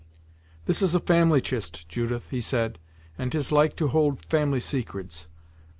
[0.65, 2.79] "This is a family chist, Judith," he said,
[3.19, 5.27] "and 'tis like to hold family secrets.